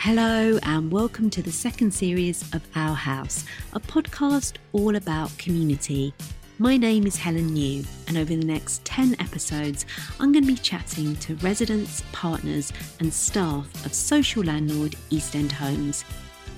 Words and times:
Hello, 0.00 0.60
and 0.62 0.92
welcome 0.92 1.28
to 1.28 1.42
the 1.42 1.50
second 1.50 1.92
series 1.92 2.42
of 2.54 2.62
Our 2.76 2.94
House, 2.94 3.44
a 3.72 3.80
podcast 3.80 4.54
all 4.72 4.94
about 4.94 5.36
community. 5.38 6.14
My 6.60 6.76
name 6.76 7.04
is 7.04 7.16
Helen 7.16 7.48
New, 7.48 7.82
and 8.06 8.16
over 8.16 8.36
the 8.36 8.44
next 8.44 8.84
10 8.84 9.16
episodes, 9.18 9.86
I'm 10.20 10.30
going 10.30 10.44
to 10.44 10.52
be 10.52 10.54
chatting 10.54 11.16
to 11.16 11.34
residents, 11.38 12.04
partners, 12.12 12.72
and 13.00 13.12
staff 13.12 13.84
of 13.84 13.92
social 13.92 14.44
landlord 14.44 14.94
East 15.10 15.34
End 15.34 15.50
Homes. 15.50 16.04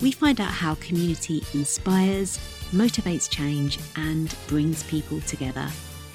We 0.03 0.11
find 0.11 0.39
out 0.39 0.51
how 0.51 0.75
community 0.75 1.41
inspires, 1.55 2.37
motivates 2.71 3.27
change, 3.27 3.79
and 3.95 4.33
brings 4.47 4.83
people 4.83 5.19
together. 5.21 5.67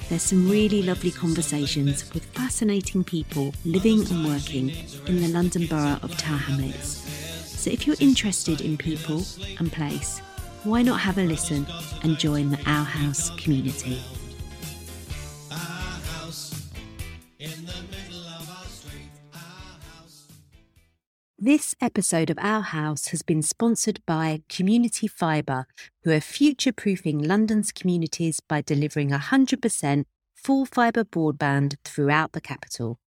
There's 0.07 0.23
some 0.23 0.49
really 0.49 0.81
lovely 0.81 1.11
conversations 1.11 2.11
with 2.13 2.23
fascinating 2.27 3.03
people 3.03 3.53
living 3.65 4.09
and 4.09 4.25
working 4.25 4.69
in 5.07 5.21
the 5.21 5.27
London 5.27 5.67
Borough 5.67 5.99
of 6.01 6.17
Tower 6.17 6.37
Hamlets. 6.37 7.16
So 7.57 7.71
if 7.71 7.87
you're 7.87 7.95
interested 7.99 8.61
in 8.61 8.77
people 8.77 9.23
and 9.57 9.71
place, 9.71 10.19
why 10.63 10.83
not 10.83 10.99
have 10.99 11.17
a 11.17 11.23
listen 11.23 11.65
and 12.03 12.19
join 12.19 12.51
the 12.51 12.59
Our 12.67 12.85
House 12.85 13.31
community? 13.31 13.99
This 21.39 21.73
episode 21.81 22.29
of 22.29 22.37
Our 22.39 22.61
House 22.61 23.07
has 23.07 23.23
been 23.23 23.41
sponsored 23.41 24.01
by 24.05 24.43
Community 24.49 25.07
Fibre, 25.07 25.65
who 26.03 26.11
are 26.11 26.21
future 26.21 26.71
proofing 26.71 27.17
London's 27.17 27.71
communities 27.71 28.39
by 28.39 28.61
delivering 28.61 29.09
100% 29.09 30.03
full 30.35 30.65
fibre 30.67 31.03
broadband 31.03 31.75
throughout 31.83 32.33
the 32.33 32.41
capital. 32.41 32.99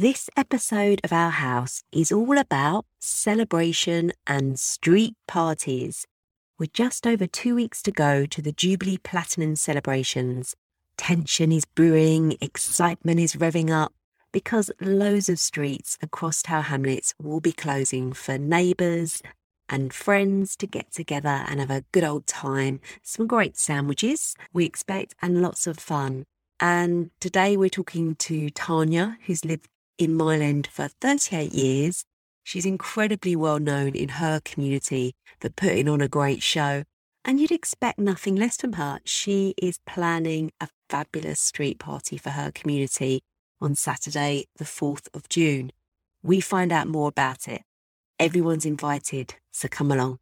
This 0.00 0.30
episode 0.36 1.00
of 1.02 1.12
Our 1.12 1.30
House 1.30 1.82
is 1.90 2.12
all 2.12 2.38
about 2.38 2.86
celebration 3.00 4.12
and 4.28 4.56
street 4.56 5.14
parties. 5.26 6.06
With 6.56 6.72
just 6.72 7.04
over 7.04 7.26
two 7.26 7.56
weeks 7.56 7.82
to 7.82 7.90
go 7.90 8.24
to 8.24 8.40
the 8.40 8.52
Jubilee 8.52 8.98
Platinum 8.98 9.56
celebrations, 9.56 10.54
tension 10.96 11.50
is 11.50 11.64
brewing, 11.64 12.36
excitement 12.40 13.18
is 13.18 13.34
revving 13.34 13.70
up, 13.70 13.92
because 14.30 14.70
loads 14.80 15.28
of 15.28 15.40
streets 15.40 15.98
across 16.00 16.42
Tower 16.42 16.62
Hamlets 16.62 17.12
will 17.20 17.40
be 17.40 17.50
closing 17.50 18.12
for 18.12 18.38
neighbours 18.38 19.20
and 19.68 19.92
friends 19.92 20.54
to 20.58 20.68
get 20.68 20.92
together 20.92 21.44
and 21.48 21.58
have 21.58 21.72
a 21.72 21.82
good 21.90 22.04
old 22.04 22.24
time. 22.28 22.78
Some 23.02 23.26
great 23.26 23.56
sandwiches, 23.58 24.36
we 24.52 24.64
expect, 24.64 25.16
and 25.20 25.42
lots 25.42 25.66
of 25.66 25.76
fun. 25.76 26.24
And 26.60 27.10
today 27.18 27.56
we're 27.56 27.68
talking 27.68 28.14
to 28.14 28.48
Tanya, 28.50 29.18
who's 29.26 29.44
lived 29.44 29.68
in 29.98 30.14
Mile 30.14 30.40
End 30.40 30.68
for 30.68 30.88
38 31.00 31.50
mm. 31.50 31.54
years. 31.54 32.04
She's 32.44 32.64
incredibly 32.64 33.36
well 33.36 33.58
known 33.58 33.94
in 33.94 34.08
her 34.08 34.40
community 34.44 35.14
for 35.40 35.50
putting 35.50 35.88
on 35.88 36.00
a 36.00 36.08
great 36.08 36.42
show. 36.42 36.84
And 37.24 37.38
you'd 37.38 37.52
expect 37.52 37.98
nothing 37.98 38.36
less 38.36 38.56
from 38.56 38.74
her. 38.74 39.00
She 39.04 39.54
is 39.60 39.80
planning 39.86 40.52
a 40.60 40.68
fabulous 40.88 41.40
street 41.40 41.78
party 41.78 42.16
for 42.16 42.30
her 42.30 42.50
community 42.50 43.20
on 43.60 43.74
Saturday, 43.74 44.46
the 44.56 44.64
4th 44.64 45.08
of 45.12 45.28
June. 45.28 45.72
We 46.22 46.40
find 46.40 46.72
out 46.72 46.88
more 46.88 47.08
about 47.08 47.48
it. 47.48 47.62
Everyone's 48.18 48.64
invited, 48.64 49.34
so 49.50 49.68
come 49.68 49.92
along. 49.92 50.18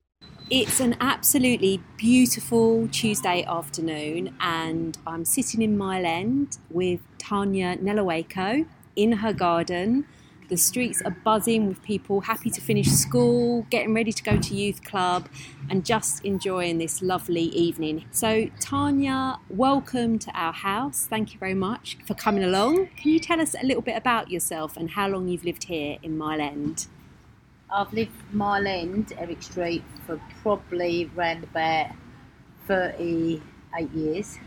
It's 0.51 0.81
an 0.81 0.97
absolutely 1.01 1.81
beautiful 1.97 2.89
Tuesday 2.89 3.45
afternoon, 3.45 4.35
and 4.41 4.97
I'm 5.07 5.25
sitting 5.25 5.63
in 5.63 5.77
Mile 5.77 6.07
End 6.07 6.59
with 6.71 7.01
Tanya 7.19 7.77
Nelaweko 7.77 8.67
in 8.97 9.13
her 9.13 9.33
garden. 9.33 10.07
The 10.49 10.57
streets 10.57 11.03
are 11.03 11.11
buzzing 11.11 11.67
with 11.67 11.83
people 11.83 12.21
happy 12.21 12.51
to 12.51 12.61
finish 12.61 12.87
school, 12.87 13.67
getting 13.69 13.93
ready 13.93 14.13
to 14.13 14.23
go 14.23 14.37
to 14.39 14.55
youth 14.55 14.85
club, 14.85 15.29
and 15.69 15.85
just 15.85 16.25
enjoying 16.25 16.79
this 16.79 17.03
lovely 17.03 17.43
evening. 17.43 18.05
So, 18.13 18.49
Tanya, 18.61 19.41
welcome 19.51 20.21
to 20.21 20.31
our 20.35 20.53
house. 20.53 21.07
Thank 21.11 21.33
you 21.33 21.41
very 21.41 21.55
much 21.55 21.99
for 22.07 22.15
coming 22.15 22.45
along. 22.45 22.91
Can 22.97 23.11
you 23.11 23.19
tell 23.19 23.41
us 23.41 23.57
a 23.61 23.67
little 23.67 23.83
bit 23.83 23.97
about 23.97 24.31
yourself 24.31 24.77
and 24.77 24.91
how 24.91 25.09
long 25.09 25.27
you've 25.27 25.45
lived 25.45 25.65
here 25.65 25.99
in 26.03 26.17
Mile 26.17 26.41
End? 26.41 26.87
I've 27.69 27.93
lived 27.93 28.13
Mile 28.33 28.69
End, 28.69 29.13
Eric 29.19 29.43
Street, 29.43 29.83
for 30.07 30.21
probably 30.43 31.11
around 31.17 31.43
about 31.43 31.91
38 32.69 33.91
years 33.91 34.39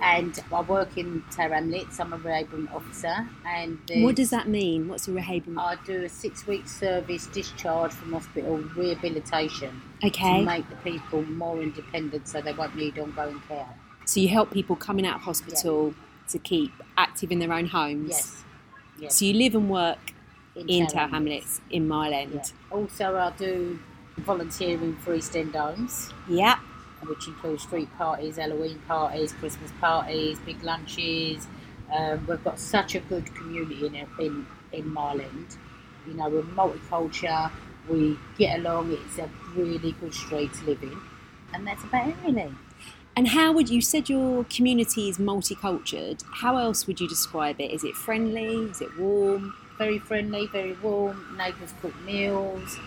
and 0.00 0.38
I 0.52 0.60
work 0.62 0.96
in 0.96 1.22
Tower 1.30 1.54
Hamlets. 1.54 1.98
I'm 1.98 2.12
a 2.12 2.18
reablement 2.18 2.72
officer. 2.72 3.28
And 3.46 3.78
what 3.96 4.16
does 4.16 4.30
that 4.30 4.48
mean? 4.48 4.88
What's 4.88 5.08
a 5.08 5.10
reablement? 5.10 5.58
I 5.58 5.76
do 5.84 6.04
a 6.04 6.08
six-week 6.08 6.68
service 6.68 7.26
discharge 7.26 7.92
from 7.92 8.12
hospital 8.12 8.58
rehabilitation. 8.76 9.80
Okay. 10.04 10.40
To 10.40 10.44
make 10.44 10.68
the 10.70 10.76
people 10.76 11.22
more 11.22 11.60
independent, 11.60 12.28
so 12.28 12.40
they 12.40 12.52
won't 12.52 12.76
need 12.76 12.98
ongoing 12.98 13.40
care. 13.48 13.68
So 14.04 14.20
you 14.20 14.28
help 14.28 14.52
people 14.52 14.76
coming 14.76 15.06
out 15.06 15.16
of 15.16 15.22
hospital 15.22 15.88
yeah. 15.88 16.28
to 16.30 16.38
keep 16.38 16.72
active 16.96 17.32
in 17.32 17.40
their 17.40 17.52
own 17.52 17.66
homes. 17.66 18.10
Yes. 18.10 18.44
yes. 18.98 19.18
So 19.18 19.24
you 19.24 19.34
live 19.34 19.54
and 19.54 19.68
work 19.68 19.98
in, 20.54 20.68
in 20.68 20.86
Tower 20.86 21.08
Hamlets 21.08 21.60
in 21.70 21.88
Mile 21.88 22.14
End. 22.14 22.32
Yeah. 22.34 22.42
Also, 22.70 23.16
I 23.16 23.32
do 23.36 23.78
volunteering 24.18 24.96
for 24.96 25.14
East 25.14 25.36
End 25.36 25.54
Homes. 25.54 26.12
Yeah 26.28 26.58
which 27.06 27.26
includes 27.28 27.62
street 27.62 27.88
parties, 27.96 28.36
Halloween 28.36 28.80
parties, 28.86 29.32
Christmas 29.32 29.70
parties, 29.80 30.38
big 30.40 30.62
lunches. 30.62 31.46
Um, 31.92 32.26
we've 32.26 32.42
got 32.44 32.58
such 32.58 32.94
a 32.94 33.00
good 33.00 33.34
community 33.34 33.86
in 33.86 33.94
in, 34.18 34.46
in 34.72 34.96
End. 34.96 35.56
You 36.06 36.14
know, 36.14 36.28
we're 36.28 36.42
multicultural. 36.42 37.50
We 37.88 38.18
get 38.36 38.58
along. 38.58 38.92
It's 38.92 39.18
a 39.18 39.30
really 39.54 39.92
good 39.92 40.14
street 40.14 40.52
to 40.54 40.66
live 40.66 40.82
in, 40.82 40.98
and 41.54 41.66
that's 41.66 41.84
about 41.84 42.08
it, 42.08 42.16
really. 42.24 42.54
And 43.16 43.28
how 43.28 43.52
would 43.52 43.68
you 43.68 43.80
said 43.80 44.08
your 44.08 44.44
community 44.44 45.08
is 45.08 45.18
multicultural? 45.18 46.22
How 46.34 46.56
else 46.56 46.86
would 46.86 47.00
you 47.00 47.08
describe 47.08 47.60
it? 47.60 47.72
Is 47.72 47.82
it 47.82 47.94
friendly? 47.94 48.70
Is 48.70 48.80
it 48.80 48.96
warm? 48.98 49.54
Very 49.76 49.98
friendly, 49.98 50.46
very 50.46 50.74
warm. 50.74 51.36
Neighbours 51.36 51.74
cook 51.80 52.00
meals. 52.02 52.78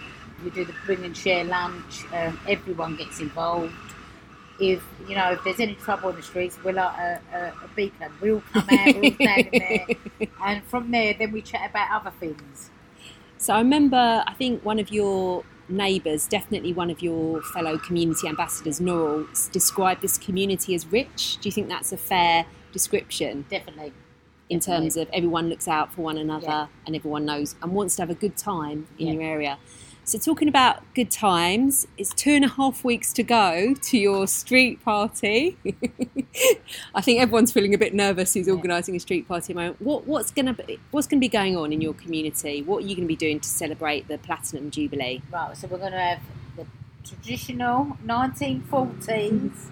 We 0.43 0.49
do 0.51 0.63
the 0.63 0.73
bring 0.85 1.03
and 1.03 1.17
share 1.17 1.43
lunch. 1.43 2.05
Um, 2.13 2.39
everyone 2.47 2.95
gets 2.95 3.19
involved 3.19 3.90
if 4.59 4.83
you 5.07 5.15
know 5.15 5.31
if 5.31 5.43
there's 5.43 5.59
any 5.59 5.75
trouble 5.75 6.09
in 6.09 6.15
the 6.15 6.23
streets, 6.23 6.57
we're 6.63 6.73
like 6.73 6.97
a, 6.97 7.21
a, 7.33 7.65
a 7.65 7.67
beacon. 7.75 8.11
We 8.21 8.31
all 8.31 8.43
come 8.53 8.67
out, 8.71 8.95
we 8.95 9.09
all 9.09 9.15
stand 9.15 9.49
there, 9.51 9.87
and 10.45 10.63
from 10.65 10.91
there, 10.91 11.13
then 11.13 11.31
we 11.31 11.41
chat 11.41 11.69
about 11.69 11.89
other 11.91 12.13
things. 12.19 12.69
So 13.37 13.55
I 13.55 13.57
remember, 13.57 14.23
I 14.27 14.33
think 14.33 14.63
one 14.63 14.77
of 14.77 14.91
your 14.91 15.43
neighbours, 15.67 16.27
definitely 16.27 16.73
one 16.73 16.89
of 16.91 17.01
your 17.01 17.41
fellow 17.41 17.77
community 17.77 18.27
ambassadors, 18.27 18.79
Nurul, 18.79 19.51
described 19.51 20.01
this 20.01 20.17
community 20.17 20.75
as 20.75 20.85
rich. 20.85 21.37
Do 21.41 21.49
you 21.49 21.51
think 21.51 21.67
that's 21.67 21.91
a 21.91 21.97
fair 21.97 22.45
description? 22.71 23.45
Definitely. 23.49 23.93
In 24.49 24.59
terms 24.59 24.97
of 24.97 25.09
everyone 25.13 25.47
looks 25.49 25.67
out 25.67 25.93
for 25.93 26.01
one 26.01 26.17
another 26.17 26.45
yeah. 26.45 26.67
and 26.85 26.95
everyone 26.95 27.25
knows 27.25 27.55
and 27.63 27.71
wants 27.71 27.95
to 27.95 28.01
have 28.01 28.09
a 28.09 28.15
good 28.15 28.35
time 28.35 28.87
in 28.99 29.07
yeah. 29.07 29.13
your 29.13 29.23
area. 29.23 29.57
So, 30.11 30.17
talking 30.17 30.49
about 30.49 30.83
good 30.93 31.09
times, 31.09 31.87
it's 31.97 32.13
two 32.13 32.31
and 32.31 32.43
a 32.43 32.49
half 32.49 32.83
weeks 32.83 33.13
to 33.13 33.23
go 33.23 33.73
to 33.73 33.97
your 33.97 34.27
street 34.27 34.83
party. 34.83 35.55
I 36.93 36.99
think 36.99 37.21
everyone's 37.21 37.53
feeling 37.53 37.73
a 37.73 37.77
bit 37.77 37.93
nervous 37.93 38.33
who's 38.33 38.49
organising 38.49 38.93
a 38.97 38.99
street 38.99 39.25
party. 39.25 39.53
What, 39.53 40.05
what's 40.05 40.29
going 40.29 40.47
to 40.47 40.53
be 40.53 40.81
what's 40.91 41.07
going 41.07 41.21
to 41.21 41.23
be 41.23 41.29
going 41.29 41.55
on 41.55 41.71
in 41.71 41.79
your 41.79 41.93
community? 41.93 42.61
What 42.61 42.83
are 42.83 42.87
you 42.87 42.93
going 42.93 43.07
to 43.07 43.07
be 43.07 43.15
doing 43.15 43.39
to 43.39 43.47
celebrate 43.47 44.09
the 44.09 44.17
Platinum 44.17 44.69
Jubilee? 44.69 45.21
Right, 45.31 45.55
so 45.55 45.69
we're 45.69 45.77
going 45.77 45.93
to 45.93 45.97
have 45.97 46.19
the 46.57 46.65
traditional 47.05 47.95
1940s 48.05 49.69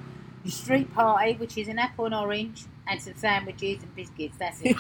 street 0.48 0.94
party, 0.94 1.34
which 1.34 1.58
is 1.58 1.68
an 1.68 1.80
apple 1.80 2.06
and 2.06 2.16
orange 2.16 2.64
and 2.90 3.02
some 3.02 3.14
sandwiches 3.16 3.84
and 3.84 3.96
biscuits. 3.96 4.36
That's 4.38 4.60
it. 4.64 4.76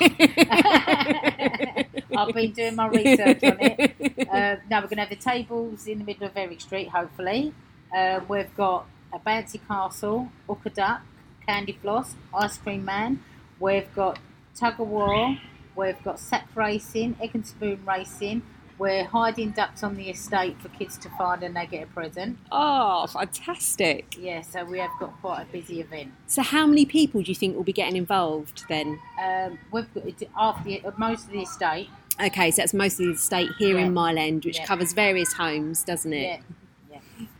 I've 2.18 2.34
been 2.34 2.52
doing 2.52 2.75
my 2.75 2.88
research 2.88 3.44
on 3.44 3.58
it. 3.59 4.28
Uh, 4.30 4.56
now 4.70 4.81
we're 4.81 4.88
going 4.88 4.97
to 4.97 5.06
have 5.06 5.09
the 5.09 5.16
tables 5.16 5.88
in 5.88 6.00
the 6.00 6.04
middle 6.04 6.25
of 6.28 6.36
Eric 6.36 6.62
Street, 6.62 6.89
hopefully. 6.89 7.54
Uh, 7.95 8.22
we've 8.28 8.56
got 8.56 8.86
a 9.13 9.19
bouncy 9.19 9.60
castle, 9.68 10.31
Hook-a-Duck, 10.48 11.01
Candy 11.45 11.78
Floss, 11.81 12.16
Ice 12.34 12.57
Cream 12.57 12.86
Man. 12.86 13.24
We've 13.60 13.94
got 13.95 14.19
tug 14.56 14.80
of 14.80 14.88
war. 14.88 15.38
We've 15.75 16.01
got 16.04 16.19
sack 16.19 16.48
racing, 16.56 17.16
egg 17.22 17.31
and 17.34 17.45
spoon 17.45 17.80
racing. 17.86 18.42
We're 18.80 19.04
hiding 19.04 19.52
ducks 19.52 19.84
on 19.84 19.98
the 19.98 20.10
estate 20.10 20.60
for 20.62 20.70
kids 20.70 20.98
to 21.00 21.10
find 21.10 21.44
and 21.44 21.54
they 21.56 21.66
get 21.66 21.84
a 21.84 21.88
present. 21.88 22.40
Oh, 22.50 23.06
fantastic. 23.08 24.16
Yeah, 24.18 24.42
so 24.42 24.64
we 24.64 24.80
have 24.80 24.92
got 25.00 25.20
quite 25.20 25.42
a 25.42 25.46
busy 25.46 25.81
event. 25.81 26.14
So, 26.28 26.42
how 26.42 26.66
many 26.66 26.86
people 26.86 27.22
do 27.22 27.30
you 27.30 27.36
think 27.36 27.58
will 27.58 27.64
be 27.64 27.74
getting 27.74 27.98
involved 27.98 28.64
then? 28.70 28.98
Um, 29.22 29.60
we've 29.72 29.94
got 29.94 30.04
after 30.38 30.88
uh, 30.88 30.92
most 30.98 31.26
of 31.26 31.31
the 31.31 31.42
estate. 31.42 31.90
Okay, 32.22 32.52
so 32.52 32.62
that's 32.62 32.74
most 32.74 33.00
of 33.00 33.06
the 33.06 33.12
estate 33.12 33.50
here 33.58 33.78
yeah. 33.78 33.86
in 33.86 33.94
Mile 33.94 34.18
End, 34.18 34.46
which 34.46 34.60
yeah. 34.60 34.66
covers 34.66 34.94
various 34.94 35.34
homes, 35.34 35.84
doesn't 35.84 36.14
it? 36.14 36.24
Yeah. 36.24 36.40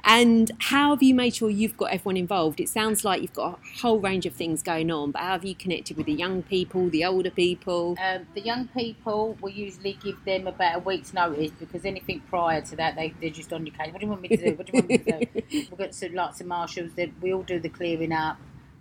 And 0.03 0.51
how 0.59 0.91
have 0.91 1.03
you 1.03 1.13
made 1.13 1.35
sure 1.35 1.49
you've 1.49 1.77
got 1.77 1.91
everyone 1.91 2.17
involved? 2.17 2.59
It 2.59 2.69
sounds 2.69 3.03
like 3.03 3.21
you've 3.21 3.33
got 3.33 3.59
a 3.59 3.79
whole 3.81 3.99
range 3.99 4.25
of 4.25 4.33
things 4.33 4.63
going 4.63 4.89
on, 4.89 5.11
but 5.11 5.21
how 5.21 5.31
have 5.33 5.45
you 5.45 5.55
connected 5.55 5.97
with 5.97 6.05
the 6.05 6.13
young 6.13 6.41
people, 6.43 6.89
the 6.89 7.03
older 7.03 7.29
people? 7.29 7.97
Um, 8.01 8.25
the 8.33 8.41
young 8.41 8.67
people, 8.69 9.37
we 9.41 9.51
usually 9.51 9.93
give 10.01 10.23
them 10.23 10.47
about 10.47 10.77
a 10.77 10.79
week's 10.79 11.13
notice 11.13 11.51
because 11.51 11.85
anything 11.85 12.21
prior 12.29 12.61
to 12.61 12.75
that, 12.77 12.95
they, 12.95 13.13
they're 13.19 13.29
just 13.29 13.51
on 13.51 13.65
your 13.65 13.75
case. 13.75 13.91
What 13.91 13.99
do 13.99 14.05
you 14.05 14.09
want 14.09 14.21
me 14.21 14.29
to 14.29 14.37
do? 14.37 14.55
What 14.55 14.67
do 14.67 14.77
you 14.77 14.79
want 14.79 14.89
me 14.89 14.97
to 14.97 15.25
do? 15.25 15.41
We've 15.51 15.77
got 15.77 15.93
some, 15.93 16.13
lots 16.13 16.41
of 16.41 16.47
marshals 16.47 16.91
that 16.95 17.09
we 17.21 17.33
all 17.33 17.43
do 17.43 17.59
the 17.59 17.69
clearing 17.69 18.13
up 18.13 18.37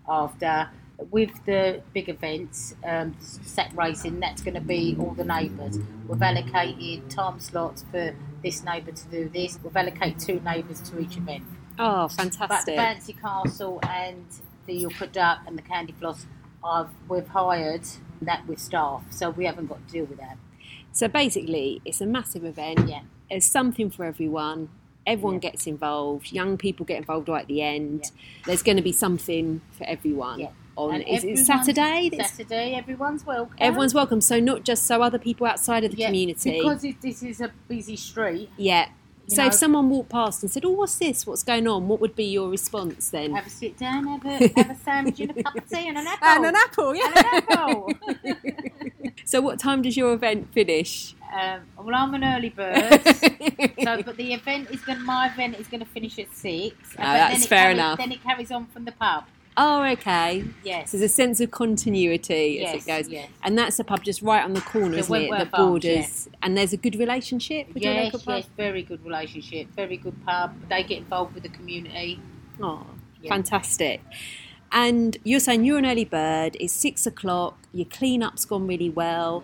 after. 0.08 0.70
With 1.10 1.44
the 1.44 1.80
big 1.94 2.08
events, 2.08 2.74
um, 2.84 3.14
sack 3.20 3.70
racing, 3.76 4.18
that's 4.18 4.42
going 4.42 4.54
to 4.54 4.60
be 4.60 4.96
all 4.98 5.12
the 5.12 5.24
neighbours. 5.24 5.78
We've 6.08 6.20
allocated 6.20 7.08
time 7.08 7.38
slots 7.38 7.84
for 7.92 8.16
this 8.42 8.62
neighbour 8.64 8.92
to 8.92 9.04
do 9.08 9.28
this. 9.28 9.58
We've 9.62 9.76
allocated 9.76 10.18
two 10.20 10.40
neighbours 10.40 10.80
to 10.90 10.98
each 10.98 11.16
event. 11.16 11.44
Oh, 11.78 12.08
But 12.08 12.12
fantastic. 12.12 12.74
the 12.74 12.80
Fancy 12.82 13.12
Castle 13.12 13.80
and 13.82 14.24
the 14.66 14.82
Hook-a-Duck 14.84 15.40
and 15.46 15.56
the 15.58 15.62
Candy 15.62 15.92
Floss, 15.98 16.26
I've, 16.64 16.88
we've 17.08 17.26
hired 17.28 17.82
that 18.22 18.46
with 18.48 18.58
staff, 18.58 19.04
so 19.10 19.30
we 19.30 19.44
haven't 19.44 19.66
got 19.66 19.86
to 19.86 19.92
deal 19.92 20.04
with 20.04 20.18
that. 20.18 20.36
So 20.92 21.06
basically, 21.08 21.80
it's 21.84 22.00
a 22.00 22.06
massive 22.06 22.44
event. 22.44 22.88
Yeah. 22.88 23.02
There's 23.30 23.44
something 23.46 23.90
for 23.90 24.04
everyone. 24.04 24.68
Everyone 25.06 25.34
Yeah. 25.34 25.50
gets 25.50 25.66
involved. 25.66 26.32
Young 26.32 26.56
people 26.58 26.84
get 26.84 26.96
involved 26.98 27.28
right 27.28 27.42
at 27.42 27.46
the 27.48 27.62
end. 27.62 28.10
There's 28.44 28.62
going 28.62 28.76
to 28.76 28.82
be 28.82 28.92
something 28.92 29.60
for 29.70 29.84
everyone. 29.84 30.40
Yeah. 30.40 30.50
On 30.78 30.94
And 30.94 31.02
is 31.08 31.24
it 31.24 31.38
Saturday? 31.38 32.08
Saturday, 32.16 32.74
everyone's 32.74 33.26
welcome. 33.26 33.56
Everyone's 33.58 33.94
welcome. 33.94 34.20
So 34.20 34.38
not 34.38 34.62
just 34.62 34.86
so 34.86 35.02
other 35.02 35.18
people 35.18 35.44
outside 35.46 35.82
of 35.82 35.90
the 35.90 35.96
Yeah, 35.98 36.06
community. 36.06 36.58
Because 36.58 36.84
it, 36.84 37.00
this 37.02 37.22
is 37.24 37.40
a 37.40 37.50
busy 37.66 37.96
street, 37.96 38.48
yeah. 38.56 38.88
So 39.26 39.42
know- 39.42 39.48
if 39.48 39.54
someone 39.54 39.90
walked 39.90 40.08
past 40.08 40.42
and 40.42 40.50
said, 40.50 40.64
"Oh, 40.64 40.70
what's 40.70 40.96
this? 40.96 41.26
What's 41.26 41.42
going 41.42 41.66
on?" 41.66 41.88
What 41.88 42.00
would 42.00 42.14
be 42.14 42.24
your 42.24 42.48
response 42.48 43.10
then? 43.10 43.32
have 43.34 43.46
a 43.46 43.50
sit 43.50 43.76
down, 43.76 44.06
have 44.06 44.24
a, 44.24 44.48
have 44.56 44.70
a 44.70 44.76
sandwich 44.76 45.18
and 45.20 45.30
a 45.32 45.42
cup 45.42 45.54
of 45.56 45.68
tea 45.68 45.88
and 45.88 45.98
an 45.98 46.06
apple. 46.12 46.28
And 46.28 46.44
an 46.46 46.54
apple, 46.56 46.94
yeah. 46.94 47.06
And 47.08 47.16
an 47.16 47.24
apple. 47.50 47.92
so 49.24 49.40
what 49.40 49.58
time 49.58 49.82
does 49.82 49.96
your 49.96 50.12
event 50.14 50.52
finish? 50.54 51.14
um, 51.34 51.60
well, 51.76 51.94
I'm 51.94 52.14
an 52.14 52.24
early 52.24 52.50
bird. 52.50 53.02
So, 53.84 54.02
but 54.02 54.16
the 54.16 54.32
event 54.34 54.70
is 54.70 54.80
going. 54.82 55.02
My 55.04 55.28
event 55.32 55.56
is 55.58 55.66
going 55.68 55.80
to 55.80 55.86
finish 55.86 56.18
at 56.18 56.34
six. 56.34 56.74
Oh, 56.92 57.02
that's 57.02 57.46
fair 57.46 57.58
carries- 57.64 57.78
enough. 57.78 57.98
Then 57.98 58.12
it 58.12 58.22
carries 58.22 58.50
on 58.50 58.66
from 58.66 58.84
the 58.86 58.92
pub. 58.92 59.24
Oh, 59.58 59.82
okay. 59.92 60.44
Yes. 60.64 60.90
So 60.92 60.96
there's 60.98 61.10
a 61.10 61.14
sense 61.14 61.40
of 61.40 61.50
continuity 61.50 62.60
as 62.64 62.72
Yes, 62.74 62.86
it 62.86 62.86
goes. 62.86 63.08
yes. 63.10 63.28
And 63.42 63.58
that's 63.58 63.78
a 63.78 63.84
pub 63.84 64.02
just 64.04 64.22
right 64.22 64.42
on 64.42 64.54
the 64.54 64.60
corner, 64.62 64.90
The 64.92 64.98
isn't 65.00 65.14
it? 65.14 65.30
Arms, 65.32 65.50
borders. 65.50 66.28
And 66.42 66.56
there's 66.56 66.72
a 66.72 66.76
good 66.78 66.96
relationship 66.96 67.74
with 67.74 67.82
your 67.82 67.92
Yes, 67.92 68.04
local 68.14 68.20
pub? 68.20 68.36
yes, 68.36 68.48
very 68.56 68.82
good 68.82 69.04
relationship, 69.04 69.66
very 69.74 69.96
good 69.96 70.14
pub. 70.24 70.54
They 70.70 70.82
get 70.84 70.98
involved 70.98 71.34
with 71.34 71.42
the 71.42 71.48
community. 71.50 72.20
Oh, 72.62 72.86
Yeah. 73.20 73.28
fantastic. 73.30 74.00
And 74.70 75.16
you're 75.24 75.40
saying 75.40 75.64
you're 75.64 75.78
an 75.78 75.86
early 75.86 76.04
bird, 76.04 76.56
it's 76.60 76.72
six 76.74 77.06
o'clock, 77.06 77.58
your 77.72 77.86
clean-up's 77.86 78.44
gone 78.44 78.66
really 78.66 78.90
well. 78.90 79.42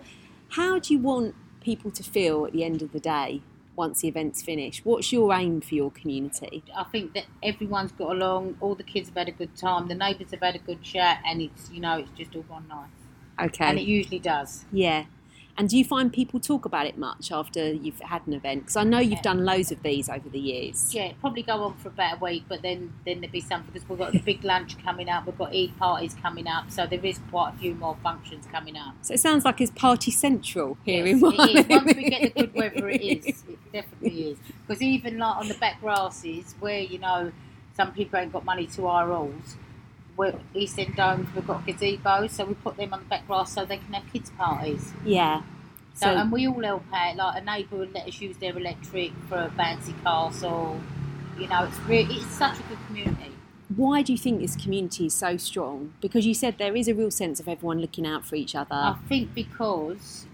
How 0.49 0.79
do 0.79 0.93
you 0.93 0.99
want 0.99 1.35
people 1.61 1.89
to 1.91 2.03
feel 2.03 2.45
at 2.45 2.53
the 2.53 2.63
end 2.63 2.81
of 2.81 2.91
the 2.91 2.99
day 2.99 3.41
once 3.75 4.01
the 4.01 4.07
event's 4.07 4.41
finished? 4.41 4.85
What's 4.85 5.11
your 5.11 5.33
aim 5.33 5.61
for 5.61 5.75
your 5.75 5.91
community? 5.91 6.63
I 6.75 6.83
think 6.85 7.13
that 7.13 7.25
everyone's 7.43 7.91
got 7.91 8.11
along. 8.11 8.57
All 8.61 8.75
the 8.75 8.83
kids 8.83 9.09
have 9.09 9.17
had 9.17 9.27
a 9.27 9.31
good 9.31 9.55
time. 9.55 9.87
The 9.87 9.95
neighbours 9.95 10.31
have 10.31 10.41
had 10.41 10.55
a 10.55 10.59
good 10.59 10.81
chat, 10.81 11.21
and 11.25 11.41
it's 11.41 11.69
you 11.71 11.79
know 11.81 11.97
it's 11.97 12.11
just 12.11 12.35
all 12.35 12.43
gone 12.43 12.67
nice. 12.67 13.49
Okay. 13.49 13.65
And 13.65 13.77
it 13.77 13.85
usually 13.85 14.19
does. 14.19 14.65
yeah. 14.71 15.05
And 15.57 15.69
do 15.69 15.77
you 15.77 15.85
find 15.85 16.11
people 16.11 16.39
talk 16.39 16.65
about 16.65 16.85
it 16.85 16.97
much 16.97 17.31
after 17.31 17.71
you've 17.71 17.99
had 18.01 18.27
an 18.27 18.33
event? 18.33 18.63
Because 18.63 18.75
I 18.75 18.83
know 18.83 18.99
you've 18.99 19.21
done 19.21 19.45
loads 19.45 19.71
of 19.71 19.83
these 19.83 20.09
over 20.09 20.27
the 20.27 20.39
years. 20.39 20.93
Yeah, 20.93 21.05
it'd 21.05 21.21
probably 21.21 21.43
go 21.43 21.63
on 21.63 21.75
for 21.77 21.87
about 21.87 22.17
a 22.17 22.23
week, 22.23 22.43
but 22.49 22.61
then 22.61 22.93
then 23.05 23.21
there'd 23.21 23.31
be 23.31 23.39
something 23.39 23.71
because 23.71 23.87
we've 23.87 23.97
got 23.97 24.11
the 24.11 24.19
big 24.19 24.43
lunch 24.43 24.77
coming 24.83 25.07
up. 25.07 25.25
We've 25.25 25.37
got 25.37 25.55
Eid 25.55 25.77
parties 25.77 26.15
coming 26.21 26.47
up, 26.47 26.71
so 26.71 26.85
there 26.85 27.03
is 27.05 27.19
quite 27.29 27.53
a 27.55 27.57
few 27.57 27.73
more 27.73 27.97
functions 28.03 28.45
coming 28.51 28.75
up. 28.75 28.95
So 29.01 29.13
it 29.13 29.19
sounds 29.21 29.45
like 29.45 29.61
it's 29.61 29.71
party 29.71 30.11
central 30.11 30.77
here 30.83 31.05
Yes, 31.05 31.21
in 31.21 31.25
it 31.25 31.39
is. 31.39 31.67
Marlow. 31.67 31.83
Once 31.85 31.95
we 31.95 32.09
get 32.09 32.21
the 32.35 32.41
good 32.41 32.53
weather, 32.53 32.89
it 32.89 33.01
is. 33.01 33.43
It 33.47 33.71
definitely 33.71 34.31
is. 34.31 34.37
Because 34.67 34.81
even 34.81 35.17
like 35.19 35.37
on 35.37 35.47
the 35.47 35.55
back 35.55 35.79
grasses, 35.79 36.53
where 36.59 36.79
you 36.79 36.99
know 36.99 37.31
some 37.77 37.93
people 37.93 38.19
ain't 38.19 38.33
got 38.33 38.43
money 38.43 38.67
to 38.67 38.87
our 38.87 39.07
we're 39.07 39.31
East 40.53 40.79
End 40.79 40.97
Homes, 40.97 41.27
we've 41.35 41.45
got 41.45 41.65
gazebos, 41.65 42.31
so 42.31 42.45
we 42.45 42.53
put 42.55 42.77
them 42.77 42.93
on 42.93 42.99
the 42.99 43.05
back 43.05 43.27
grass 43.27 43.53
so 43.53 43.65
they 43.65 43.77
can 43.77 43.93
have 43.93 44.11
kids 44.11 44.29
parties. 44.31 44.93
yeah. 45.03 45.41
So, 45.93 46.07
So, 46.07 46.09
and 46.09 46.31
we 46.31 46.45
all 46.47 46.61
help 46.61 46.83
out. 46.93 47.15
Like 47.15 47.41
a 47.41 47.45
neighbour 47.45 47.77
would 47.77 47.93
let 47.93 48.05
us 48.07 48.19
use 48.19 48.35
their 48.37 48.57
electric 48.57 49.13
for 49.29 49.37
a 49.37 49.49
bouncy 49.49 49.93
castle. 50.03 50.81
You 51.39 51.47
know, 51.47 51.63
it's 51.63 51.79
really, 51.79 52.15
it's 52.15 52.25
such 52.27 52.59
a 52.59 52.63
good 52.63 52.77
community. 52.87 53.31
why 53.75 54.01
do 54.01 54.11
you 54.11 54.17
think 54.17 54.41
this 54.41 54.55
community 54.55 55.05
is 55.07 55.13
so 55.13 55.37
strong? 55.37 55.93
Because 56.01 56.25
you 56.25 56.33
said 56.33 56.57
there 56.57 56.75
is 56.75 56.87
a 56.87 56.93
real 56.93 57.11
sense 57.11 57.39
of 57.39 57.47
everyone 57.47 57.79
looking 57.79 58.05
out 58.05 58.25
for 58.25 58.35
each 58.35 58.55
other. 58.55 58.75
I 58.75 58.95
think 59.07 59.33
because 59.33 60.25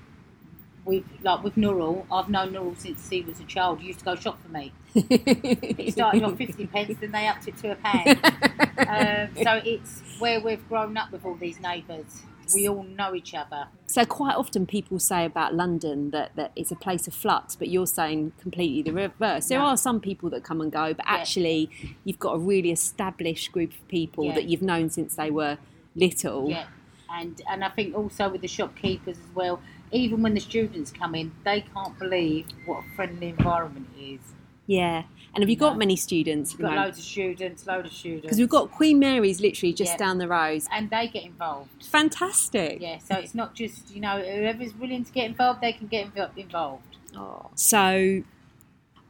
we've 0.86 1.06
like 1.24 1.44
with 1.44 1.56
Nurul, 1.56 2.06
I've 2.12 2.30
known 2.30 2.54
Nurul 2.54 2.78
since 2.78 3.07
he 3.10 3.22
was 3.22 3.39
a 3.39 3.44
child. 3.45 3.80
He 3.81 3.88
used 3.88 4.00
to 4.00 4.06
go 4.06 4.16
shop 4.16 4.42
for 4.42 4.50
me. 4.50 4.72
It 4.95 5.94
started 5.94 6.24
on 6.24 6.36
fifty 6.38 6.68
pence, 6.68 6.98
then 7.00 7.12
they 7.12 7.28
upped 7.28 7.48
it 7.48 7.57
to 7.57 7.72
a 7.72 7.75
pound. 7.75 8.07
um, 8.88 9.44
so 9.44 9.62
it's 9.66 10.01
where 10.19 10.39
we've 10.39 10.68
grown 10.68 10.98
up 10.98 11.12
with 11.12 11.25
all 11.25 11.36
these 11.36 11.60
neighbours. 11.60 12.24
We 12.54 12.68
all 12.68 12.83
know 12.83 13.16
each 13.16 13.33
other. 13.33 13.68
So 13.86 14.04
quite 14.04 14.36
often 14.36 14.66
people 14.66 15.00
say 15.00 15.24
about 15.24 15.54
London 15.56 16.12
that, 16.12 16.36
that 16.36 16.51
it's 16.57 16.69
a 16.72 16.75
place 16.75 17.07
of 17.07 17.13
flux, 17.13 17.56
but 17.56 17.69
you're 17.69 17.88
saying 17.88 18.34
completely 18.42 18.81
the 18.81 18.92
reverse. 18.92 19.48
There 19.48 19.60
No. 19.60 19.66
are 19.68 19.77
some 19.77 20.01
people 20.01 20.30
that 20.31 20.44
come 20.44 20.60
and 20.60 20.69
go, 20.69 20.94
but 20.94 21.06
Yeah. 21.06 21.13
actually 21.13 21.69
you've 22.04 22.19
got 22.19 22.34
a 22.34 22.39
really 22.39 22.72
established 22.72 23.54
group 23.54 23.72
of 23.72 23.88
people 23.88 24.25
Yeah. 24.25 24.36
that 24.36 24.50
you've 24.50 24.62
known 24.62 24.89
since 24.89 25.16
they 25.16 25.31
were 25.31 25.60
little. 25.95 26.50
Yeah, 26.50 26.66
and 27.10 27.42
and 27.50 27.63
I 27.63 27.69
think 27.69 27.95
also 27.95 28.27
with 28.30 28.42
the 28.42 28.50
shopkeepers 28.50 29.18
as 29.18 29.34
well. 29.36 29.62
Even 29.91 30.21
when 30.21 30.33
the 30.33 30.39
students 30.39 30.91
come 30.91 31.15
in, 31.15 31.31
they 31.43 31.61
can't 31.73 31.97
believe 31.99 32.47
what 32.65 32.79
a 32.85 32.95
friendly 32.95 33.29
environment 33.29 33.88
it 33.97 34.01
is. 34.01 34.19
Yeah. 34.67 35.03
And 35.33 35.41
have 35.43 35.49
you 35.49 35.55
got 35.55 35.73
No. 35.73 35.79
many 35.79 35.95
students? 35.95 36.57
We've 36.57 36.67
got 36.67 36.75
loads 36.75 36.97
of 36.99 37.03
students, 37.05 37.65
loads 37.67 37.88
of 37.88 37.93
students. 37.93 38.23
Because 38.23 38.38
we've 38.38 38.49
got 38.49 38.71
Queen 38.71 38.99
Mary's 38.99 39.39
literally 39.41 39.73
just 39.73 39.93
Yeah. 39.93 39.97
down 39.97 40.17
the 40.17 40.27
road. 40.27 40.61
and 40.71 40.89
they 40.89 41.07
get 41.07 41.23
involved. 41.25 41.85
Fantastic. 41.85 42.81
Yeah, 42.81 42.97
so 42.99 43.15
it's 43.15 43.33
not 43.35 43.53
just 43.55 43.93
you 43.93 44.01
know 44.01 44.19
whoever's 44.21 44.73
willing 44.75 45.03
to 45.05 45.11
get 45.11 45.25
involved, 45.25 45.61
they 45.61 45.73
can 45.73 45.88
get 45.88 46.13
invo- 46.13 46.38
involved. 46.38 46.97
Oh. 47.15 47.49
So, 47.55 48.23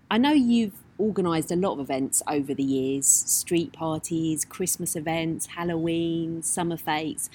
I 0.09 0.17
know 0.17 0.31
you've 0.31 0.73
organised 0.99 1.51
a 1.51 1.55
lot 1.55 1.73
of 1.73 1.79
events 1.79 2.21
over 2.27 2.53
the 2.53 2.63
years 2.63 3.07
street 3.07 3.73
parties, 3.73 4.45
Christmas 4.45 4.95
events, 4.95 5.47
Halloween, 5.47 6.41
summer 6.43 6.77
fetes. 6.77 7.29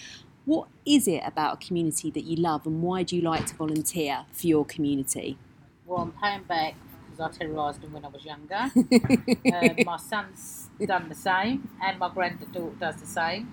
What 0.46 0.68
is 0.86 1.08
it 1.08 1.22
about 1.26 1.54
a 1.54 1.66
community 1.66 2.08
that 2.12 2.22
you 2.22 2.36
love, 2.36 2.66
and 2.66 2.80
why 2.80 3.02
do 3.02 3.16
you 3.16 3.22
like 3.22 3.46
to 3.46 3.54
volunteer 3.56 4.26
for 4.30 4.46
your 4.46 4.64
community? 4.64 5.36
Well, 5.84 6.02
I'm 6.02 6.12
paying 6.12 6.44
back 6.44 6.76
because 7.10 7.34
I 7.34 7.36
terrorised 7.36 7.80
them 7.80 7.92
when 7.92 8.04
I 8.04 8.08
was 8.08 8.24
younger. 8.24 8.54
uh, 9.52 9.74
my 9.84 9.96
son's 9.96 10.68
done 10.86 11.08
the 11.08 11.16
same, 11.16 11.68
and 11.82 11.98
my 11.98 12.08
granddaughter 12.08 12.70
does 12.78 12.94
the 13.00 13.06
same. 13.06 13.50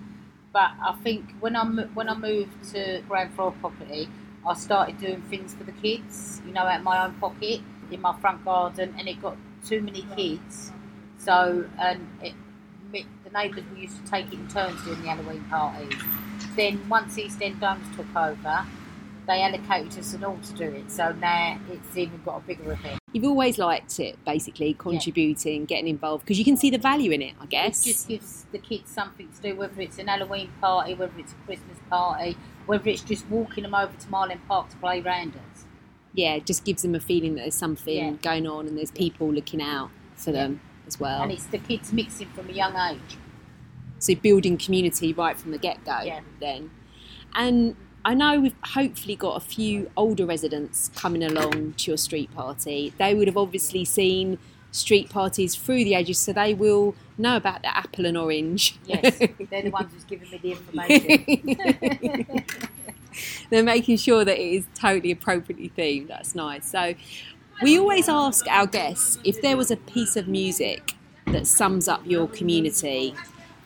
But 0.52 0.70
I 0.80 0.94
think 1.02 1.34
when 1.40 1.56
I 1.56 1.64
when 1.64 2.08
I 2.08 2.14
moved 2.14 2.72
to 2.74 3.02
ground 3.08 3.34
floor 3.34 3.52
property, 3.60 4.08
I 4.46 4.54
started 4.54 4.98
doing 4.98 5.22
things 5.22 5.52
for 5.52 5.64
the 5.64 5.72
kids. 5.72 6.40
You 6.46 6.52
know, 6.52 6.60
out 6.60 6.78
of 6.78 6.84
my 6.84 7.04
own 7.04 7.14
pocket 7.14 7.60
in 7.90 8.00
my 8.02 8.16
front 8.20 8.44
garden, 8.44 8.94
and 8.96 9.08
it 9.08 9.20
got 9.20 9.36
too 9.66 9.82
many 9.82 10.06
kids. 10.14 10.70
So, 11.18 11.68
and 11.76 12.06
it, 12.22 12.34
the 12.92 13.30
neighbours 13.34 13.64
we 13.74 13.80
used 13.80 13.96
to 14.04 14.08
take 14.08 14.26
it 14.26 14.34
in 14.34 14.46
turns 14.46 14.80
doing 14.84 15.02
the 15.02 15.08
Halloween 15.08 15.42
parties. 15.50 15.92
Then 16.56 16.88
once 16.88 17.18
East 17.18 17.40
End 17.42 17.62
Homes 17.62 17.84
took 17.96 18.14
over, 18.14 18.66
they 19.26 19.42
allocated 19.42 19.98
us 19.98 20.12
an 20.14 20.24
all 20.24 20.38
to 20.38 20.52
do 20.52 20.64
it. 20.64 20.90
So 20.90 21.12
now 21.12 21.58
it's 21.70 21.96
even 21.96 22.20
got 22.24 22.38
a 22.38 22.40
bigger 22.40 22.72
event. 22.72 22.98
You've 23.12 23.24
always 23.24 23.58
liked 23.58 24.00
it, 24.00 24.18
basically, 24.24 24.74
contributing, 24.74 25.64
getting 25.66 25.86
involved, 25.88 26.24
because 26.24 26.38
you 26.38 26.44
can 26.44 26.56
see 26.56 26.68
the 26.70 26.78
value 26.78 27.12
in 27.12 27.22
it, 27.22 27.34
I 27.40 27.46
guess. 27.46 27.86
It 27.86 27.92
just 27.92 28.08
gives 28.08 28.46
the 28.50 28.58
kids 28.58 28.90
something 28.90 29.28
to 29.30 29.40
do, 29.40 29.54
whether 29.56 29.80
it's 29.80 29.98
an 29.98 30.08
Halloween 30.08 30.50
party, 30.60 30.94
whether 30.94 31.12
it's 31.18 31.32
a 31.32 31.36
Christmas 31.46 31.78
party, 31.88 32.36
whether 32.66 32.88
it's 32.88 33.02
just 33.02 33.24
walking 33.28 33.62
them 33.62 33.74
over 33.74 33.92
to 33.96 34.10
Mile 34.10 34.30
End 34.30 34.40
Park 34.48 34.70
to 34.70 34.76
play 34.78 35.00
rounders. 35.00 35.40
yeah, 36.16 36.34
it 36.34 36.46
just 36.46 36.64
gives 36.64 36.82
them 36.82 36.94
a 36.94 37.00
feeling 37.00 37.34
that 37.34 37.40
there's 37.42 37.56
something 37.56 37.96
Yeah. 37.96 38.10
going 38.22 38.46
on 38.46 38.68
and 38.68 38.78
there's 38.78 38.92
people 38.92 39.32
looking 39.32 39.60
out 39.60 39.90
for 40.14 40.30
them 40.30 40.60
as 40.86 41.00
well. 41.00 41.22
And 41.22 41.32
it's 41.32 41.46
the 41.46 41.58
kids 41.58 41.92
mixing 41.92 42.28
from 42.28 42.48
a 42.48 42.52
young 42.52 42.76
age. 42.76 43.16
So 44.04 44.14
building 44.14 44.56
community 44.58 45.12
right 45.12 45.36
from 45.36 45.50
the 45.52 45.58
get 45.58 45.84
go 45.84 46.00
Yeah. 46.04 46.20
then. 46.40 46.70
And 47.34 47.76
I 48.04 48.14
know 48.14 48.38
we've 48.38 48.54
hopefully 48.62 49.16
got 49.16 49.36
a 49.36 49.40
few 49.40 49.90
older 49.96 50.26
residents 50.26 50.90
coming 50.94 51.22
along 51.24 51.74
to 51.78 51.90
your 51.90 51.96
street 51.96 52.32
party. 52.34 52.92
They 52.98 53.14
would 53.14 53.26
have 53.28 53.36
obviously 53.38 53.84
seen 53.84 54.38
street 54.72 55.08
parties 55.08 55.54
through 55.54 55.84
the 55.84 55.94
ages, 55.94 56.18
so 56.18 56.32
they 56.32 56.52
will 56.52 56.94
know 57.16 57.36
about 57.36 57.62
the 57.62 57.74
apple 57.76 58.04
and 58.06 58.16
orange. 58.18 58.76
Yes, 58.84 59.18
they're 59.50 59.62
the 59.62 59.70
ones 59.70 59.90
who's 59.94 60.04
giving 60.04 60.28
me 60.30 60.38
the 60.38 60.52
information. 60.52 62.46
They're 63.50 63.62
making 63.62 63.98
sure 63.98 64.24
that 64.24 64.36
it 64.36 64.54
is 64.56 64.66
totally 64.74 65.12
appropriately 65.12 65.70
themed. 65.78 66.08
That's 66.08 66.34
nice. 66.34 66.68
So 66.68 66.94
we 67.62 67.78
always 67.78 68.08
ask 68.08 68.44
our 68.48 68.66
guests 68.66 69.18
if 69.22 69.40
there 69.40 69.56
was 69.56 69.70
a 69.70 69.76
piece 69.76 70.16
of 70.16 70.26
music 70.26 70.94
that 71.26 71.46
sums 71.46 71.86
up 71.86 72.02
your 72.04 72.26
community, 72.26 73.14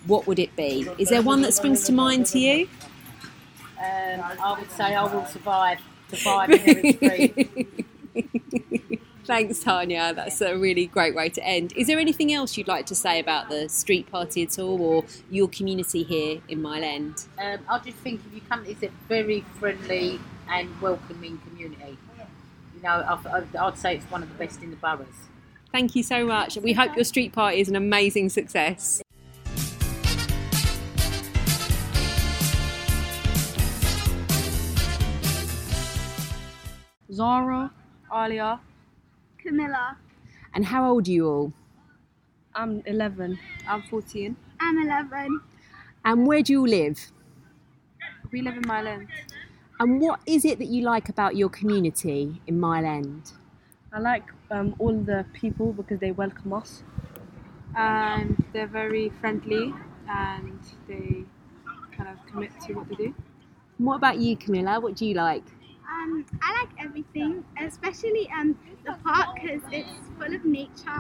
what 0.07 0.27
would 0.27 0.39
it 0.39 0.55
be? 0.57 0.89
Is 0.99 1.09
there 1.11 1.23
one 1.23 1.43
that 1.43 1.55
springs 1.55 1.85
to 1.85 1.93
mind 1.93 2.27
to 2.27 2.39
you? 2.39 2.69
Um, 3.79 4.23
I 4.43 4.57
would 4.59 4.71
say 4.71 4.95
I 4.95 5.05
will 5.05 5.27
survive. 5.27 5.79
Survive 6.11 6.51
in 6.51 6.61
Eric 6.61 6.97
Street. 6.97 7.85
Thanks, 9.25 9.61
Tanya. 9.61 10.15
That's 10.15 10.41
a 10.41 10.57
really 10.57 10.87
great 10.87 11.15
way 11.15 11.29
to 11.29 11.47
end. 11.47 11.75
Is 11.77 11.87
there 11.87 11.99
anything 11.99 12.33
else 12.33 12.57
you'd 12.57 12.67
like 12.67 12.87
to 12.87 12.95
say 12.95 13.21
about 13.21 13.51
the 13.51 13.69
street 13.69 14.11
party 14.11 14.43
at 14.43 14.59
all 14.59 14.81
or 14.81 15.05
your 15.31 15.49
community 15.49 16.03
here 16.03 16.41
in 16.49 16.63
Mile 16.63 16.83
End? 16.83 17.27
Um, 17.39 17.59
I 17.69 17.79
just 17.81 17.99
think 17.99 18.23
if 18.27 18.35
you 18.35 18.41
come, 18.49 18.65
it's 18.65 18.83
a 18.83 18.89
very 19.07 19.45
friendly 19.61 20.19
and 20.51 20.81
welcoming 20.81 21.39
community. 21.47 21.99
You 22.75 22.83
know, 22.83 22.89
I, 22.89 23.67
I'd 23.67 23.79
say 23.79 23.97
it's 23.97 24.07
one 24.07 24.23
of 24.23 24.31
the 24.31 24.35
best 24.43 24.63
in 24.63 24.71
the 24.71 24.77
boroughs. 24.77 25.07
Thank 25.73 25.95
you 25.95 26.03
so 26.03 26.25
much. 26.25 26.57
We 26.57 26.73
hope 26.73 26.97
your 26.97 27.05
street 27.05 27.35
party 27.35 27.61
is 27.61 27.69
an 27.69 27.77
amazing 27.77 28.31
success. 28.31 29.03
Zara, 37.19 37.73
Alia. 38.15 38.61
Camilla. 39.39 39.97
And 40.55 40.65
how 40.67 40.89
old 40.89 41.09
are 41.09 41.11
you 41.11 41.27
all? 41.27 41.53
I'm 42.55 42.81
11. 42.87 43.37
I'm 43.67 43.83
14. 43.83 44.37
I'm 44.61 44.79
11. 44.79 45.41
And 46.05 46.29
where 46.29 46.43
do 46.43 46.53
you 46.53 46.65
live? 46.65 47.11
We 48.31 48.41
live 48.41 48.57
in 48.57 48.69
Mile 48.69 48.87
End. 48.87 49.09
And 49.81 50.01
what 50.01 50.21
is 50.27 50.45
it 50.45 50.61
that 50.61 50.69
you 50.69 50.83
like 50.83 51.09
about 51.09 51.35
your 51.35 51.49
community 51.49 52.41
in 52.47 52.61
Mile 52.61 52.87
End? 52.87 53.33
I 53.93 53.99
like 53.99 54.27
um, 54.53 54.77
all 54.79 54.97
the 54.97 55.27
people 55.33 55.73
because 55.73 55.99
they 55.99 56.13
welcome 56.13 56.53
us 56.53 56.85
and 57.75 58.45
they're 58.53 58.69
very 58.69 59.09
friendly 59.21 59.75
and 60.09 60.61
they 60.87 61.25
kind 61.97 62.11
of 62.11 62.25
commit 62.27 62.53
to 62.69 62.75
what 62.75 62.89
they 62.89 62.95
do. 62.95 63.15
And 63.79 63.87
what 63.89 63.97
about 63.97 64.19
you, 64.21 64.37
Camilla? 64.37 64.79
What 64.79 64.95
do 64.95 65.05
you 65.05 65.15
like? 65.15 65.58
Um, 65.91 66.27
I 66.43 66.53
like 66.61 66.69
everything, 66.79 67.45
especially 67.61 68.29
um, 68.39 68.59
the 68.85 68.93
park 69.05 69.37
because 69.37 69.61
it's 69.73 69.89
full 70.19 70.35
of 70.35 70.45
nature. 70.45 70.99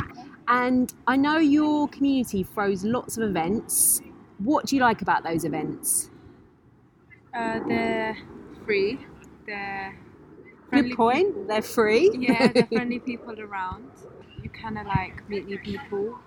And 0.49 0.92
I 1.07 1.16
know 1.16 1.37
your 1.38 1.88
community 1.88 2.42
throws 2.42 2.85
lots 2.85 3.16
of 3.18 3.28
events. 3.28 4.00
What 4.38 4.66
do 4.66 4.76
you 4.76 4.83
like 4.83 5.02
about 5.02 5.25
those 5.25 5.45
events? 5.45 6.11
Uh, 7.35 7.61
they're 7.68 8.16
free. 8.64 8.99
They're 9.47 9.99
friendly 10.71 10.90
Good 10.90 10.97
point. 10.97 11.49
They're 11.49 11.62
free. 11.62 12.11
yeah, 12.18 12.49
they're 12.49 12.66
friendly 12.73 12.99
people 12.99 13.38
around. 13.40 13.90
You 14.42 14.49
kind 14.50 14.78
of 14.78 14.87
like 14.87 15.28
meet 15.28 15.47
new 15.47 15.59
people. 15.59 16.18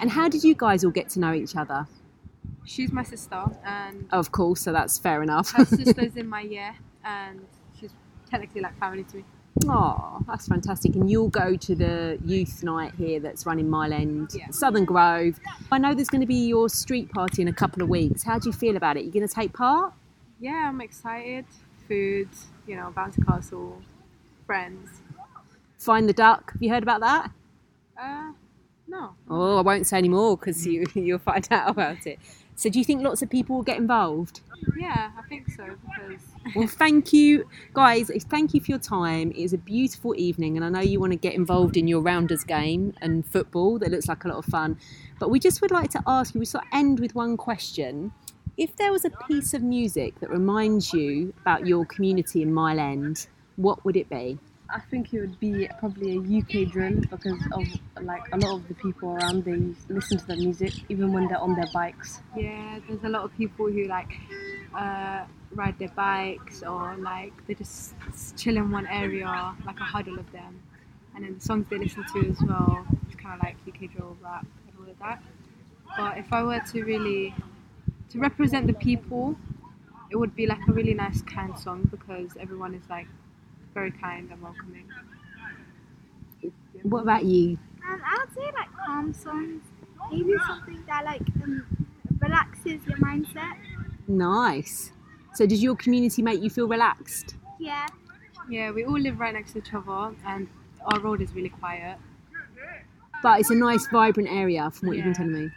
and 0.00 0.10
how 0.10 0.28
did 0.28 0.44
you 0.44 0.54
guys 0.54 0.84
all 0.84 0.90
get 0.90 1.08
to 1.10 1.20
know 1.20 1.32
each 1.32 1.56
other? 1.56 1.86
She's 2.64 2.92
my 2.92 3.02
sister 3.02 3.42
and 3.64 4.06
Of 4.12 4.30
course, 4.32 4.60
so 4.60 4.72
that's 4.72 4.98
fair 4.98 5.22
enough. 5.22 5.52
her 5.52 5.64
sister's 5.64 6.16
in 6.22 6.28
my 6.28 6.42
year 6.42 6.74
and 7.04 7.40
she's 7.40 7.59
technically 8.30 8.60
like 8.60 8.78
family 8.78 9.04
to 9.04 9.16
me. 9.18 9.24
Oh, 9.68 10.20
that's 10.26 10.46
fantastic. 10.46 10.94
And 10.94 11.10
you'll 11.10 11.28
go 11.28 11.56
to 11.56 11.74
the 11.74 12.18
youth 12.24 12.62
night 12.62 12.92
here 12.96 13.20
that's 13.20 13.44
running 13.46 13.68
Mile 13.68 13.92
End, 13.92 14.30
Yeah. 14.32 14.50
Southern 14.50 14.84
Grove. 14.84 15.38
I 15.72 15.78
know 15.78 15.92
there's 15.94 16.08
going 16.08 16.20
to 16.20 16.26
be 16.26 16.46
your 16.46 16.68
street 16.68 17.10
party 17.10 17.42
in 17.42 17.48
a 17.48 17.52
couple 17.52 17.82
of 17.82 17.88
weeks. 17.88 18.22
How 18.22 18.38
do 18.38 18.48
you 18.48 18.52
feel 18.52 18.76
about 18.76 18.96
it? 18.96 19.04
You 19.04 19.10
going 19.10 19.26
to 19.26 19.34
take 19.34 19.52
part? 19.52 19.92
Yeah, 20.38 20.68
I'm 20.68 20.80
excited. 20.80 21.44
Food, 21.88 22.28
you 22.66 22.76
know, 22.76 22.92
bouncy 22.96 23.26
castle, 23.26 23.82
friends. 24.46 24.88
Find 25.78 26.08
the 26.08 26.12
duck. 26.12 26.52
Have 26.52 26.62
you 26.62 26.70
heard 26.70 26.82
about 26.84 27.00
that? 27.00 27.30
Uh, 28.00 28.32
no. 28.86 29.14
Oh, 29.28 29.58
I 29.58 29.62
won't 29.62 29.86
say 29.86 29.98
any 29.98 30.08
more 30.08 30.36
because 30.36 30.66
you, 30.66 30.86
you'll 30.94 31.18
find 31.18 31.46
out 31.50 31.68
about 31.70 32.06
it. 32.06 32.18
So, 32.54 32.70
do 32.70 32.78
you 32.78 32.84
think 32.84 33.02
lots 33.02 33.20
of 33.22 33.28
people 33.30 33.56
will 33.56 33.62
get 33.62 33.78
involved? 33.78 34.40
Yeah, 34.78 35.10
I 35.18 35.22
think 35.28 35.50
so 35.50 35.64
because 35.86 36.22
Well, 36.54 36.66
thank 36.66 37.12
you, 37.12 37.46
guys. 37.74 38.10
Thank 38.28 38.54
you 38.54 38.60
for 38.60 38.72
your 38.72 38.78
time. 38.78 39.30
It 39.32 39.42
was 39.42 39.52
a 39.52 39.58
beautiful 39.58 40.14
evening, 40.16 40.56
and 40.56 40.64
I 40.64 40.68
know 40.68 40.80
you 40.80 40.98
want 40.98 41.12
to 41.12 41.18
get 41.18 41.34
involved 41.34 41.76
in 41.76 41.86
your 41.86 42.00
rounders 42.00 42.44
game 42.44 42.94
and 43.00 43.26
football. 43.26 43.78
That 43.78 43.90
looks 43.90 44.08
like 44.08 44.24
a 44.24 44.28
lot 44.28 44.38
of 44.38 44.46
fun. 44.46 44.78
But 45.18 45.30
we 45.30 45.38
just 45.38 45.60
would 45.60 45.70
like 45.70 45.90
to 45.90 46.02
ask 46.06 46.34
you. 46.34 46.40
We 46.40 46.46
sort 46.46 46.64
of 46.64 46.70
end 46.72 46.98
with 46.98 47.14
one 47.14 47.36
question. 47.36 48.12
If 48.56 48.76
there 48.76 48.90
was 48.90 49.04
a 49.04 49.10
piece 49.28 49.54
of 49.54 49.62
music 49.62 50.18
that 50.20 50.30
reminds 50.30 50.92
you 50.92 51.32
about 51.40 51.66
your 51.66 51.84
community 51.86 52.42
in 52.42 52.52
Mile 52.52 52.80
End, 52.80 53.26
what 53.56 53.84
would 53.84 53.96
it 53.96 54.08
be? 54.08 54.38
I 54.72 54.80
think 54.80 55.12
it 55.12 55.20
would 55.20 55.40
be 55.40 55.68
probably 55.78 56.16
a 56.16 56.20
UK 56.20 56.70
drill 56.70 57.00
because 57.00 57.40
of 57.52 57.66
like 58.02 58.22
a 58.32 58.36
lot 58.38 58.56
of 58.56 58.68
the 58.68 58.74
people 58.74 59.10
around 59.10 59.44
they 59.44 59.56
listen 59.92 60.18
to 60.18 60.26
the 60.26 60.36
music 60.36 60.72
even 60.88 61.12
when 61.12 61.26
they're 61.26 61.38
on 61.38 61.56
their 61.56 61.68
bikes. 61.72 62.20
Yeah, 62.36 62.78
there's 62.86 63.02
a 63.02 63.08
lot 63.08 63.24
of 63.24 63.36
people 63.36 63.66
who 63.70 63.84
like 63.86 64.12
uh, 64.74 65.24
ride 65.54 65.78
their 65.78 65.88
bikes 65.88 66.62
or 66.62 66.96
like 66.96 67.32
they 67.46 67.54
just 67.54 67.94
chill 68.36 68.56
in 68.56 68.70
one 68.70 68.86
area, 68.86 69.54
like 69.66 69.80
a 69.80 69.84
huddle 69.84 70.18
of 70.18 70.30
them, 70.32 70.62
and 71.14 71.24
then 71.24 71.34
the 71.34 71.40
songs 71.40 71.66
they 71.68 71.78
listen 71.78 72.04
to 72.12 72.28
as 72.28 72.40
well. 72.42 72.86
It's 73.06 73.16
kind 73.16 73.34
of 73.34 73.44
like 73.44 73.56
UK 73.66 73.90
drill, 73.92 74.16
rap, 74.22 74.46
and 74.68 74.76
all 74.78 74.90
of 74.90 74.98
that. 74.98 75.22
But 75.96 76.18
if 76.18 76.32
I 76.32 76.42
were 76.42 76.60
to 76.60 76.84
really 76.84 77.34
to 78.10 78.18
represent 78.18 78.66
the 78.66 78.74
people, 78.74 79.36
it 80.10 80.16
would 80.16 80.34
be 80.34 80.46
like 80.46 80.60
a 80.68 80.72
really 80.72 80.94
nice 80.94 81.22
kind 81.22 81.56
song 81.58 81.88
because 81.90 82.36
everyone 82.38 82.74
is 82.74 82.82
like 82.88 83.06
very 83.74 83.90
kind 83.90 84.30
and 84.30 84.42
welcoming. 84.42 84.88
What 86.82 87.02
about 87.02 87.24
you? 87.24 87.58
Um, 87.88 88.02
I 88.04 88.18
would 88.18 88.34
say 88.34 88.50
like 88.52 88.68
calm 88.84 89.12
songs. 89.12 89.62
Maybe 90.10 90.32
something 90.46 90.82
that 90.86 91.04
like 91.04 91.22
um, 91.42 91.64
relaxes 92.20 92.80
your 92.86 92.98
mindset. 92.98 93.56
Nice. 94.08 94.92
So, 95.34 95.46
does 95.46 95.62
your 95.62 95.76
community 95.76 96.22
make 96.22 96.42
you 96.42 96.50
feel 96.50 96.68
relaxed? 96.68 97.36
Yeah. 97.58 97.86
Yeah, 98.48 98.72
we 98.72 98.84
all 98.84 98.98
live 98.98 99.20
right 99.20 99.32
next 99.32 99.52
to 99.52 99.58
each 99.58 99.72
other, 99.72 100.14
and 100.26 100.48
our 100.86 100.98
road 101.00 101.20
is 101.20 101.32
really 101.34 101.50
quiet. 101.50 101.98
but 103.22 103.38
it's 103.38 103.50
a 103.50 103.54
nice, 103.54 103.86
vibrant 103.88 104.30
area 104.30 104.70
from 104.70 104.88
what 104.88 104.96
you've 104.96 105.04
been 105.04 105.14
telling 105.14 105.32
me. 105.32 105.50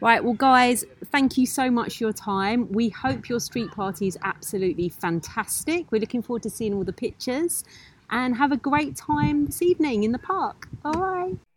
Right, 0.00 0.22
well, 0.22 0.34
guys, 0.34 0.84
thank 1.06 1.36
you 1.36 1.44
so 1.44 1.70
much 1.70 1.98
for 1.98 2.04
your 2.04 2.12
time. 2.12 2.70
We 2.70 2.88
hope 2.88 3.28
your 3.28 3.40
street 3.40 3.70
party 3.72 4.06
is 4.06 4.16
absolutely 4.22 4.88
fantastic. 4.88 5.90
We're 5.90 6.00
looking 6.00 6.22
forward 6.22 6.44
to 6.44 6.50
seeing 6.50 6.72
all 6.72 6.84
the 6.84 6.92
pictures 6.92 7.64
and 8.10 8.36
have 8.36 8.52
a 8.52 8.56
great 8.56 8.96
time 8.96 9.46
this 9.46 9.60
evening 9.60 10.04
in 10.04 10.12
the 10.12 10.18
park. 10.18 10.68
Bye. 10.82 11.32
A 11.34 11.49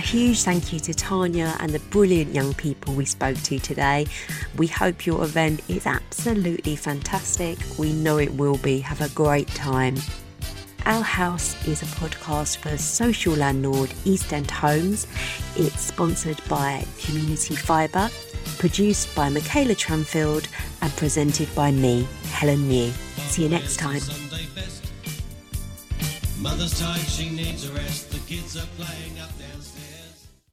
huge 0.00 0.42
thank 0.42 0.72
you 0.72 0.80
to 0.80 0.92
Tanya 0.94 1.56
and 1.60 1.70
the 1.72 1.80
brilliant 1.90 2.34
young 2.34 2.52
people 2.54 2.94
we 2.94 3.04
spoke 3.04 3.36
to 3.38 3.58
today. 3.58 4.06
We 4.56 4.66
hope 4.66 5.06
your 5.06 5.24
event 5.24 5.60
is 5.68 5.86
absolutely 5.86 6.76
fantastic. 6.76 7.58
We 7.78 7.92
know 7.92 8.18
it 8.18 8.34
will 8.34 8.58
be. 8.58 8.80
Have 8.80 9.00
a 9.00 9.08
great 9.10 9.48
time. 9.48 9.96
Our 10.84 11.02
House 11.02 11.66
is 11.66 11.82
a 11.82 11.86
podcast 11.86 12.58
for 12.58 12.76
social 12.78 13.34
landlord 13.34 13.92
East 14.04 14.32
End 14.32 14.50
Homes. 14.50 15.06
It's 15.56 15.80
sponsored 15.80 16.40
by 16.48 16.84
Community 17.00 17.56
Fibre, 17.56 18.10
produced 18.58 19.14
by 19.14 19.28
Michaela 19.28 19.74
Tranfield, 19.74 20.48
and 20.80 20.92
presented 20.96 21.54
by 21.54 21.70
me, 21.70 22.06
Helen 22.30 22.68
New. 22.68 22.90
See 23.28 23.42
you 23.42 23.48
next 23.48 23.78
time. 23.78 24.00
Mother's 26.40 26.78
tired, 26.78 27.00
she 27.00 27.30
needs 27.30 27.68
a 27.68 27.72
rest. 27.72 28.10
The 28.12 28.20
kids 28.20 28.56
are 28.56 28.66
playing 28.76 29.18
up 29.18 29.36
there. 29.38 29.47